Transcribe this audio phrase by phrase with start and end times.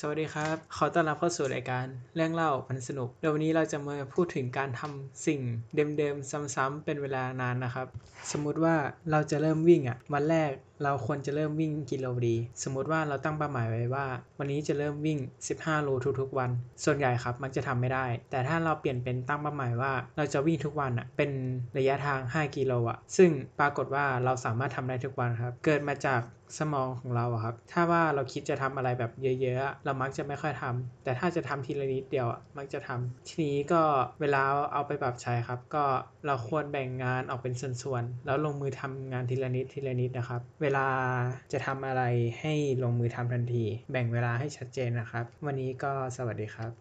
[0.00, 1.86] สวัสดีครับ ขอต้อนรับเข้าสู่รายการ
[2.16, 5.40] เรื่องเล่ามันสนุกเดี๋ยววันนี้เราจะมาพูดถึงการทำสิ่ง
[5.98, 7.86] เดิมๆซ้ำๆเป็นเวลานานนะครับ
[8.32, 8.74] สมมุติว่า
[9.10, 10.50] เราจะเริ่มวิ่งอะวันแรก
[10.84, 14.06] เราควรจะเริ่มวิ่งกิโลดี สมมุติว่าเราตั้งเป้าหมายไว้ว่า
[14.38, 15.18] วันนี้จะเริ่มวิ่ง
[15.52, 15.88] 15 โล
[16.20, 16.50] ทุกๆวัน
[16.84, 21.30] ส่วนใหญ่ครับมักจะทำไม่ได้ แต่ถ้าเราเปลี่ยนเป็นตั้งเป้าหมายว่า เราจะวิ่งทุกวันอะเป็น
[21.76, 26.20] ระยะทาง 5 กิโลอะซึ่งปรากฏว่าเราสามารถทำได้ทุกวันครับ เกิดมาจาก
[26.58, 33.82] สมองของเราอะครับ ถ้าว่าเราคิดจะทำอะไรแบบเยอะๆ เรามักจะไม่ค่อยทำแต่ถ้าจะทำทีละนิดเดียวอะมักจะทำทีนี้ก็
[34.20, 35.84] เวลาเอาไปปรับใช้ครับ ก็
[36.26, 40.86] เราควรแบ่งงานออกเป็นส่วนๆ แล้วลงมือทำงานทีละนิดทีละนิดนะครับ เวลา
[41.52, 42.02] จะทำอะไร
[42.40, 42.52] ให้
[42.82, 46.72] ลงมือทำทันที แบ่งเวลาให้ชัดเจนนะครับ วันนี้ก็สวัสดีครับ